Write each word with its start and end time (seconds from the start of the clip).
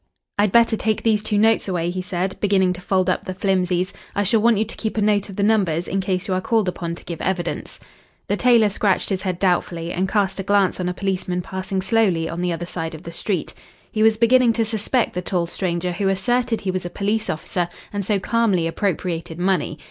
"I'd 0.39 0.51
better 0.51 0.75
take 0.75 1.03
these 1.03 1.21
two 1.21 1.37
notes 1.37 1.67
away," 1.67 1.91
he 1.91 2.01
said, 2.01 2.35
beginning 2.39 2.73
to 2.73 2.81
fold 2.81 3.07
up 3.07 3.25
the 3.25 3.35
flimsies. 3.35 3.93
"I 4.15 4.23
shall 4.23 4.41
want 4.41 4.57
you 4.57 4.65
to 4.65 4.75
keep 4.75 4.97
a 4.97 4.99
note 5.03 5.29
of 5.29 5.35
the 5.35 5.43
numbers, 5.43 5.87
in 5.87 6.01
case 6.01 6.27
you 6.27 6.33
are 6.33 6.41
called 6.41 6.67
upon 6.67 6.95
to 6.95 7.05
give 7.05 7.21
evidence." 7.21 7.79
The 8.27 8.35
tailor 8.35 8.69
scratched 8.69 9.09
his 9.09 9.21
head 9.21 9.37
doubtfully, 9.37 9.93
and 9.93 10.09
cast 10.09 10.39
a 10.39 10.43
glance 10.43 10.79
on 10.79 10.89
a 10.89 10.93
policeman 10.95 11.43
passing 11.43 11.83
slowly 11.83 12.27
on 12.27 12.41
the 12.41 12.51
other 12.51 12.65
side 12.65 12.95
of 12.95 13.03
the 13.03 13.11
street. 13.11 13.53
He 13.91 14.01
was 14.01 14.17
beginning 14.17 14.53
to 14.53 14.65
suspect 14.65 15.13
the 15.13 15.21
tall 15.21 15.45
stranger 15.45 15.91
who 15.91 16.07
asserted 16.09 16.61
he 16.61 16.71
was 16.71 16.83
a 16.83 16.89
police 16.89 17.29
officer, 17.29 17.69
and 17.93 18.03
so 18.03 18.19
calmly 18.19 18.65
appropriated 18.65 19.37
money. 19.37 19.77